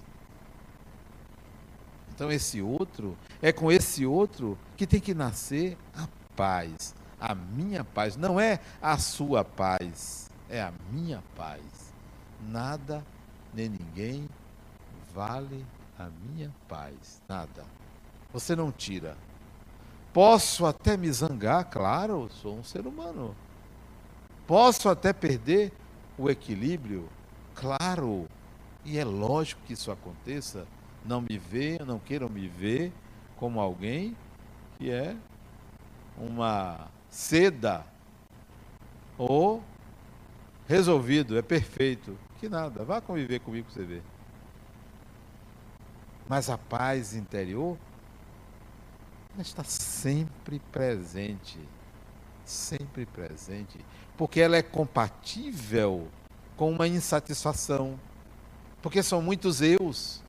[2.14, 6.96] Então, esse outro, é com esse outro que tem que nascer a paz.
[7.20, 8.16] A minha paz.
[8.16, 11.62] Não é a sua paz, é a minha paz.
[12.48, 13.06] Nada
[13.54, 14.30] nem ninguém
[15.14, 15.66] vale
[15.98, 17.22] a minha paz.
[17.28, 17.66] Nada.
[18.32, 19.18] Você não tira.
[20.14, 23.36] Posso até me zangar, claro, sou um ser humano.
[24.48, 25.74] Posso até perder
[26.18, 27.10] o equilíbrio,
[27.54, 28.28] claro.
[28.86, 30.66] E é lógico que isso aconteça.
[31.06, 32.94] Não me vejam, não queiram me ver
[33.36, 34.16] como alguém
[34.78, 35.16] que é
[36.18, 37.86] uma seda
[39.18, 39.64] ou
[40.68, 42.18] resolvido, é perfeito.
[42.40, 44.04] Que nada, vá conviver comigo você ver.
[46.28, 47.78] Mas a paz interior
[49.40, 51.60] está sempre presente.
[52.46, 53.80] Sempre presente.
[54.18, 56.08] Porque ela é compatível
[56.56, 58.00] com uma insatisfação.
[58.82, 60.24] Porque são muitos eus.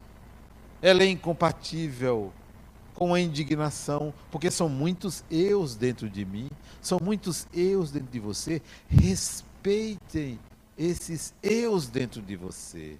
[0.81, 2.33] Ela é incompatível
[2.99, 6.51] com a indignação, porque são muitos eus dentro de mim,
[6.83, 8.61] são muitos eus dentro de você.
[8.89, 10.37] Respeitem
[10.77, 12.99] esses eus dentro de você.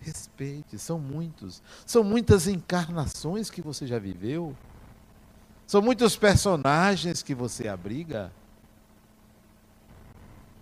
[0.00, 1.60] Respeite, são muitos.
[1.84, 4.56] São muitas encarnações que você já viveu.
[5.66, 8.32] São muitos personagens que você abriga.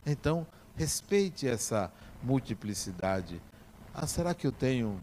[0.04, 3.40] Então, respeite essa multiplicidade.
[3.94, 5.00] Ah, será que eu tenho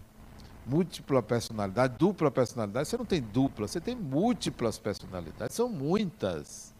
[0.65, 2.87] múltipla personalidade, dupla personalidade?
[2.87, 6.73] Você não tem dupla, você tem múltiplas personalidades, são muitas.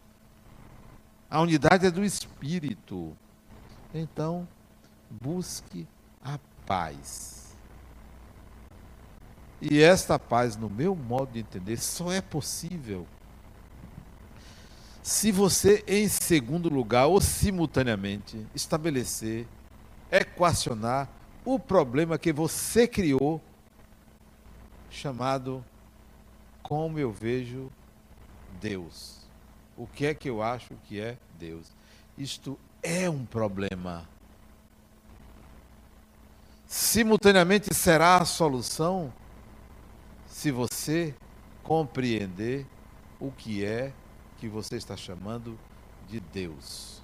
[1.30, 3.16] A unidade é do espírito.
[3.94, 4.48] Então,
[5.10, 5.86] busque
[6.22, 7.56] a paz.
[9.60, 13.06] E esta paz, no meu modo de entender, só é possível
[15.08, 19.48] se você, em segundo lugar, ou simultaneamente, estabelecer,
[20.12, 21.08] equacionar
[21.46, 23.40] o problema que você criou,
[24.90, 25.64] chamado
[26.62, 27.72] Como eu vejo
[28.60, 29.20] Deus.
[29.78, 31.72] O que é que eu acho que é Deus?
[32.18, 34.06] Isto é um problema.
[36.66, 39.10] Simultaneamente será a solução
[40.26, 41.14] se você
[41.62, 42.66] compreender
[43.18, 43.94] o que é
[44.38, 45.58] que você está chamando
[46.08, 47.02] de Deus.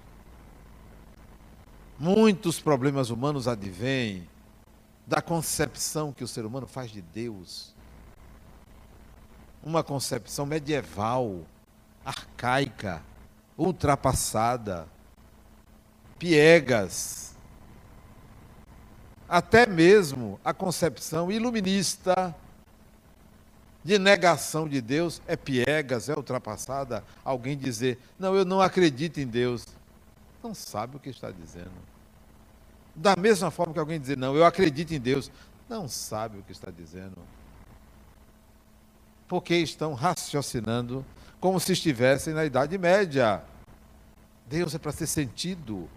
[1.99, 4.29] Muitos problemas humanos advêm
[5.07, 7.75] da concepção que o ser humano faz de Deus.
[9.63, 11.41] Uma concepção medieval,
[12.05, 13.03] arcaica,
[13.57, 14.89] ultrapassada,
[16.19, 17.35] piegas.
[19.29, 22.35] Até mesmo a concepção iluminista
[23.85, 27.05] de negação de Deus é piegas, é ultrapassada.
[27.23, 29.67] Alguém dizer, não, eu não acredito em Deus.
[30.43, 31.71] Não sabe o que está dizendo.
[32.95, 35.31] Da mesma forma que alguém dizer, não, eu acredito em Deus.
[35.69, 37.19] Não sabe o que está dizendo.
[39.29, 41.05] Porque estão raciocinando
[41.39, 43.43] como se estivessem na Idade Média.
[44.47, 45.91] Deus é para ser sentido.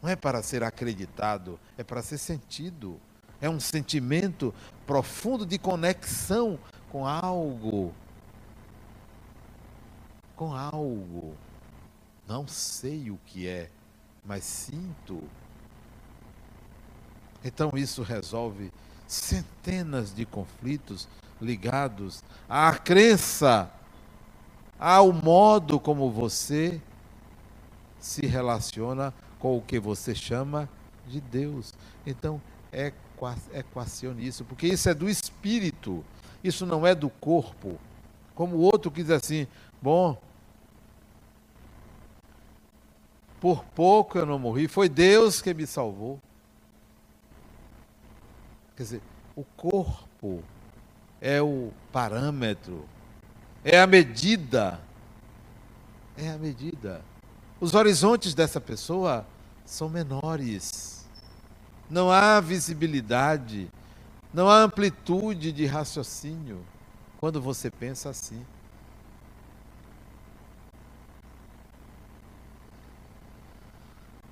[0.00, 2.98] Não é para ser acreditado, é para ser sentido.
[3.40, 4.54] É um sentimento
[4.86, 6.58] profundo de conexão
[6.90, 7.94] com algo.
[10.36, 11.34] Com algo.
[12.26, 13.70] Não sei o que é,
[14.24, 15.22] mas sinto.
[17.44, 18.70] Então isso resolve
[19.06, 21.08] centenas de conflitos
[21.40, 23.70] ligados à crença,
[24.78, 26.80] ao modo como você
[27.98, 30.68] se relaciona com o que você chama
[31.08, 31.74] de Deus.
[32.06, 32.40] Então,
[32.72, 32.92] é
[33.52, 36.04] equacione isso, porque isso é do espírito,
[36.42, 37.78] isso não é do corpo.
[38.34, 39.46] Como o outro que diz assim:
[39.80, 40.20] bom,
[43.40, 46.20] por pouco eu não morri, foi Deus que me salvou.
[48.76, 49.02] Quer dizer,
[49.36, 50.42] o corpo
[51.20, 52.86] é o parâmetro,
[53.64, 54.80] é a medida.
[56.16, 57.02] É a medida.
[57.60, 59.26] Os horizontes dessa pessoa
[59.64, 60.99] são menores.
[61.90, 63.68] Não há visibilidade,
[64.32, 66.64] não há amplitude de raciocínio
[67.18, 68.46] quando você pensa assim.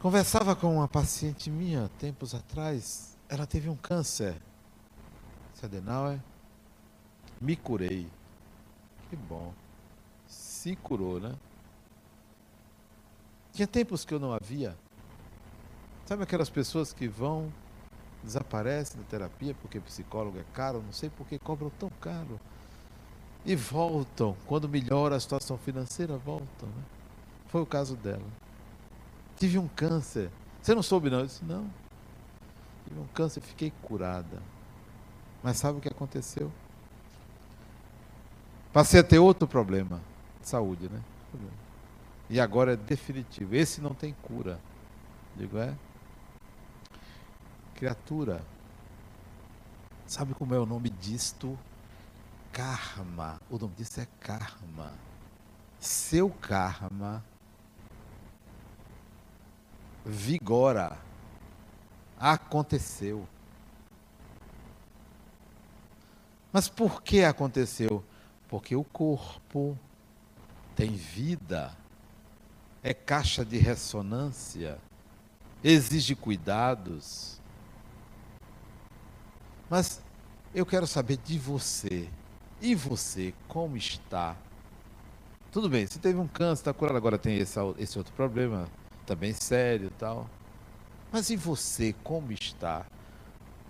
[0.01, 3.19] Conversava com uma paciente minha tempos atrás.
[3.29, 4.41] Ela teve um câncer.
[5.61, 6.21] Adenauer,
[7.41, 8.09] me curei.
[9.11, 9.53] Que bom.
[10.25, 11.35] Se curou, né?
[13.53, 14.77] Tinha tempos que eu não havia.
[16.09, 17.53] Sabe aquelas pessoas que vão,
[18.25, 22.41] desaparecem da terapia porque psicólogo é caro, não sei por que cobram tão caro.
[23.45, 26.67] E voltam, quando melhora a situação financeira, voltam.
[26.67, 26.83] Né?
[27.49, 28.25] Foi o caso dela.
[29.37, 30.31] Tive um câncer.
[30.63, 31.19] Você não soube, não?
[31.19, 31.71] Eu disse, não.
[32.87, 34.43] Tive um câncer, fiquei curada.
[35.43, 36.51] Mas sabe o que aconteceu?
[38.73, 40.01] Passei a ter outro problema.
[40.41, 41.03] Saúde, né?
[42.31, 43.55] E agora é definitivo.
[43.55, 44.59] Esse não tem cura.
[45.37, 45.77] Digo, é?
[47.79, 48.45] Criatura.
[50.05, 51.57] Sabe como é o nome disto?
[52.51, 53.41] Karma.
[53.49, 54.93] O nome disso é karma.
[55.79, 57.25] Seu karma
[60.05, 60.99] vigora.
[62.19, 63.29] Aconteceu.
[66.53, 68.05] Mas por que aconteceu?
[68.49, 69.79] Porque o corpo
[70.75, 71.77] tem vida,
[72.83, 74.81] é caixa de ressonância,
[75.63, 77.39] exige cuidados.
[79.69, 80.03] Mas
[80.55, 82.09] eu quero saber de você.
[82.61, 84.37] E você, como está?
[85.53, 88.69] Tudo bem, você teve um câncer, está curado, agora tem esse, outro problema,
[89.07, 90.29] também sério e tal.
[91.13, 92.85] Mas e você, como está?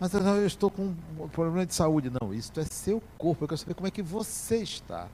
[0.01, 2.11] Mas eu estou com um problema de saúde.
[2.21, 3.45] Não, isso é seu corpo.
[3.45, 5.09] Eu quero saber como é que você está.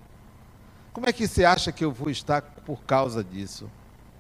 [0.93, 3.71] Como é que você acha que eu vou estar por causa disso?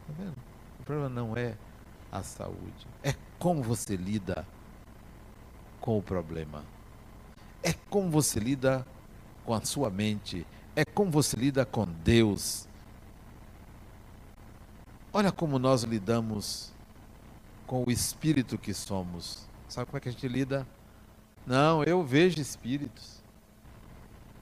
[0.06, 0.32] Tá?
[0.80, 1.54] O problema não é
[2.10, 2.86] a saúde.
[3.02, 4.46] É como você lida
[5.84, 6.64] com o problema.
[7.62, 8.86] É como você lida
[9.44, 10.46] com a sua mente.
[10.74, 12.66] É como você lida com Deus.
[15.12, 16.72] Olha como nós lidamos
[17.66, 19.46] com o espírito que somos.
[19.68, 20.66] Sabe como é que a gente lida?
[21.46, 23.22] Não, eu vejo espíritos.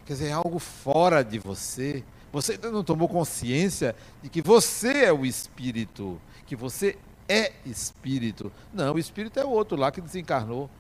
[0.07, 2.05] Quer dizer, é algo fora de você.
[2.33, 6.97] Você ainda não tomou consciência de que você é o espírito, que você
[7.29, 8.53] é espírito.
[8.73, 10.71] Não, o espírito é o outro lá que desencarnou.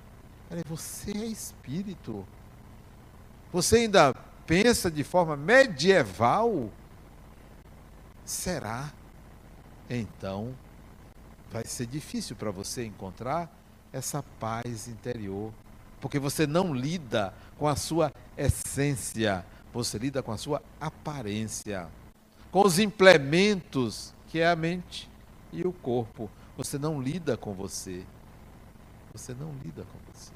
[0.52, 2.26] Peraí, você é espírito.
[3.50, 4.12] Você ainda
[4.46, 6.70] pensa de forma medieval?
[8.22, 8.92] Será?
[9.88, 10.54] então
[11.50, 13.50] vai ser difícil para você encontrar
[13.92, 15.52] essa paz interior,
[16.00, 21.88] porque você não lida com a sua essência, você lida com a sua aparência,
[22.50, 25.10] com os implementos que é a mente
[25.50, 26.30] e o corpo.
[26.58, 28.04] Você não lida com você.
[29.12, 30.32] Você não lida com você.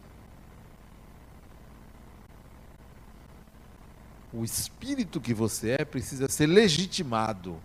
[4.33, 7.59] O espírito que você é precisa ser legitimado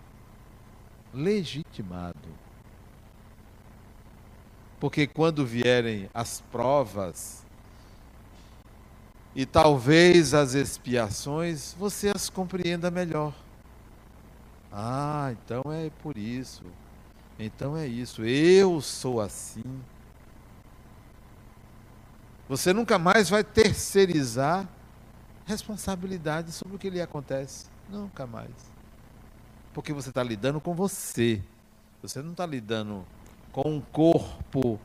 [1.12, 2.28] legitimado.
[4.80, 7.44] Porque quando vierem as provas
[9.34, 13.32] e talvez as expiações, você as compreenda melhor.
[14.72, 16.64] Ah, então é por isso.
[17.38, 18.24] Então é isso.
[18.24, 19.62] Eu sou assim.
[22.48, 24.68] Você nunca mais vai terceirizar
[25.46, 27.66] responsabilidade sobre o que lhe acontece.
[27.88, 28.50] Nunca mais.
[29.72, 31.42] Porque você está lidando com você.
[32.02, 33.04] Você não está lidando
[33.52, 34.78] com um corpo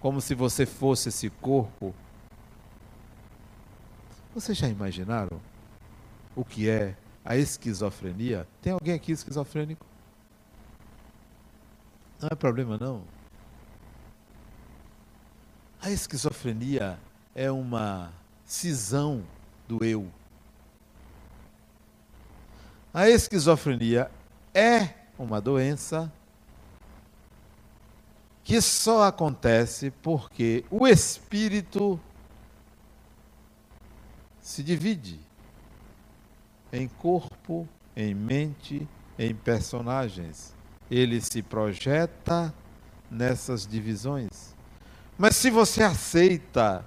[0.00, 1.94] como se você fosse esse corpo.
[4.34, 5.40] Vocês já imaginaram
[6.36, 8.46] o que é a esquizofrenia?
[8.62, 9.84] Tem alguém aqui esquizofrênico?
[12.20, 13.02] Não é problema não.
[15.80, 16.98] A esquizofrenia
[17.34, 18.12] é uma
[18.44, 19.22] cisão
[19.68, 20.10] do eu.
[22.92, 24.10] A esquizofrenia
[24.52, 26.12] é uma doença
[28.42, 32.00] que só acontece porque o espírito
[34.40, 35.20] se divide
[36.72, 40.54] em corpo, em mente, em personagens.
[40.90, 42.52] Ele se projeta
[43.10, 44.57] nessas divisões.
[45.18, 46.86] Mas se você aceita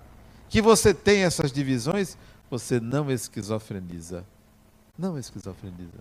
[0.50, 2.18] que você tem essas divisões,
[2.50, 4.26] você não esquizofreniza.
[4.98, 6.00] Não esquizofreniza.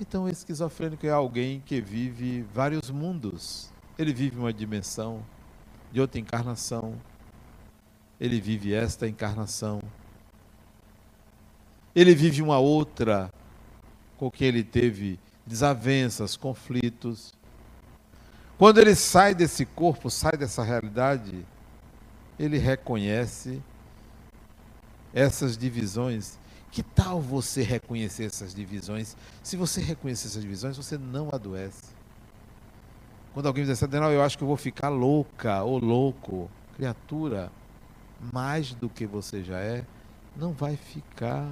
[0.00, 3.70] Então, o esquizofrênico é alguém que vive vários mundos.
[3.98, 5.22] Ele vive uma dimensão
[5.92, 6.94] de outra encarnação.
[8.18, 9.82] ele vive esta encarnação.
[11.94, 13.32] Ele vive uma outra
[14.16, 17.32] com que ele teve desavenças, conflitos.
[18.60, 21.46] Quando ele sai desse corpo, sai dessa realidade,
[22.38, 23.58] ele reconhece
[25.14, 26.38] essas divisões.
[26.70, 29.16] Que tal você reconhecer essas divisões?
[29.42, 31.84] Se você reconhecer essas divisões, você não adoece.
[33.32, 37.50] Quando alguém diz assim, eu acho que eu vou ficar louca ou louco, criatura,
[38.30, 39.86] mais do que você já é,
[40.36, 41.50] não vai ficar.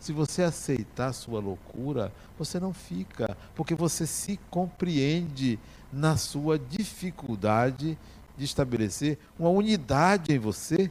[0.00, 5.58] Se você aceitar a sua loucura, você não fica, porque você se compreende
[5.92, 7.98] na sua dificuldade
[8.36, 10.90] de estabelecer uma unidade em você.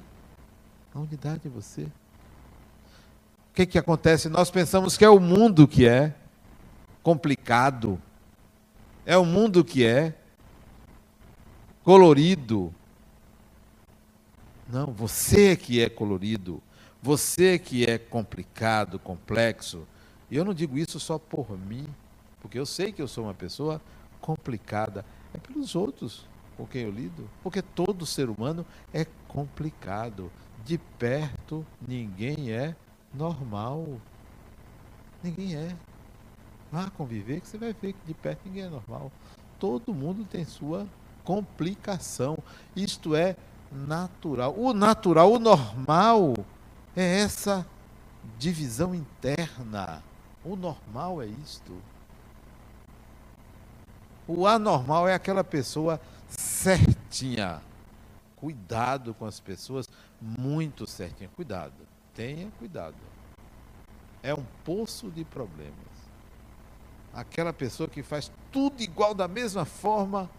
[0.93, 1.83] Uma unidade em você.
[1.83, 4.27] O que, que acontece?
[4.29, 6.13] Nós pensamos que é o mundo que é
[7.01, 8.01] complicado,
[9.05, 10.13] é o mundo que é
[11.83, 12.73] colorido.
[14.67, 16.61] Não, você que é colorido,
[17.01, 19.87] você que é complicado, complexo.
[20.29, 21.85] E eu não digo isso só por mim,
[22.41, 23.79] porque eu sei que eu sou uma pessoa
[24.25, 25.05] complicada.
[25.33, 26.25] É pelos outros
[26.57, 30.31] com quem eu lido, porque todo ser humano é complicado.
[30.63, 32.75] De perto, ninguém é
[33.13, 33.85] normal.
[35.21, 35.75] Ninguém é.
[36.71, 39.11] Vá conviver que você vai ver que de perto ninguém é normal.
[39.59, 40.87] Todo mundo tem sua
[41.23, 42.37] complicação.
[42.75, 43.35] Isto é
[43.71, 44.55] natural.
[44.57, 46.33] O natural, o normal,
[46.95, 47.63] é essa
[48.39, 50.01] divisão interna.
[50.43, 51.73] O normal é isto.
[54.27, 57.61] O anormal é aquela pessoa certinha.
[58.35, 59.89] Cuidado com as pessoas
[60.21, 61.29] muito certinha.
[61.35, 61.73] Cuidado.
[62.13, 62.95] Tenha cuidado.
[64.23, 65.75] É um poço de problemas.
[67.13, 70.29] Aquela pessoa que faz tudo igual da mesma forma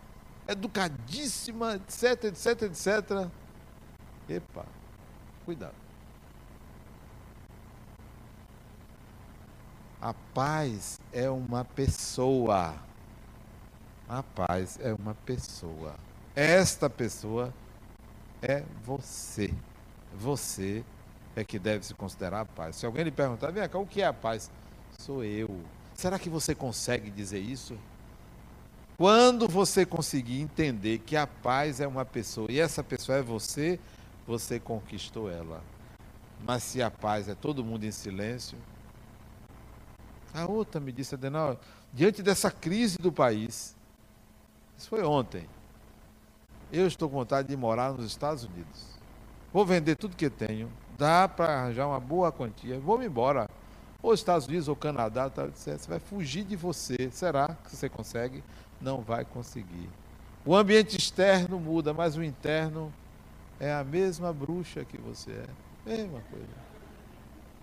[0.49, 3.29] educadíssima, etc, etc, etc.
[4.29, 4.67] Epa,
[5.45, 5.75] cuidado.
[10.01, 12.75] A paz é uma pessoa.
[14.09, 15.97] A paz é uma pessoa.
[16.35, 17.53] Esta pessoa
[18.41, 19.53] é você.
[20.17, 20.85] Você
[21.35, 22.77] é que deve se considerar a paz.
[22.77, 24.51] Se alguém lhe perguntar, vem cá, o que é a paz?
[24.99, 25.61] Sou eu.
[25.95, 27.77] Será que você consegue dizer isso?
[28.97, 33.79] Quando você conseguir entender que a paz é uma pessoa e essa pessoa é você,
[34.27, 35.63] você conquistou ela.
[36.45, 38.57] Mas se a paz é todo mundo em silêncio.
[40.33, 41.61] A outra me disse, Adenal,
[41.93, 43.76] diante dessa crise do país,
[44.77, 45.47] isso foi ontem,
[46.73, 48.97] eu estou com vontade de morar nos Estados Unidos.
[49.53, 53.49] Vou vender tudo que tenho, dá para arranjar uma boa quantia, vou me embora.
[54.03, 57.11] Ou Estados Unidos ou Canadá, tá, você vai fugir de você.
[57.11, 58.43] Será que você consegue?
[58.81, 59.89] não vai conseguir.
[60.45, 62.93] O ambiente externo muda, mas o interno
[63.59, 65.47] é a mesma bruxa que você é.
[65.85, 66.67] Mesma coisa.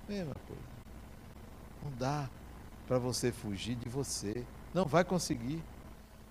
[0.08, 0.62] Mesma coisa.
[1.84, 2.30] Não dá
[2.88, 4.44] para você fugir de você.
[4.74, 5.64] Não vai conseguir.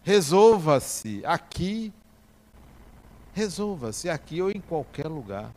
[0.02, 1.92] Resolva-se aqui.
[3.32, 5.52] Resolva-se aqui ou em qualquer lugar.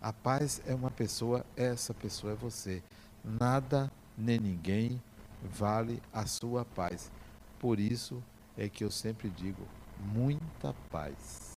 [0.00, 2.82] A paz é uma pessoa, essa pessoa é você.
[3.24, 5.02] Nada nem ninguém
[5.42, 7.10] vale a sua paz.
[7.58, 8.22] Por isso
[8.56, 9.62] é que eu sempre digo:
[10.12, 11.47] muita paz.